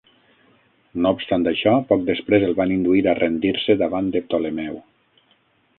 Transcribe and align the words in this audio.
No 1.05 1.11
obstant 1.17 1.45
això, 1.51 1.73
poc 1.91 2.01
després 2.09 2.47
el 2.49 2.57
van 2.61 2.75
induir 2.79 3.07
a 3.13 3.17
rendir-se 3.21 3.79
davant 3.87 4.13
de 4.17 4.25
Ptolemeu. 4.27 4.83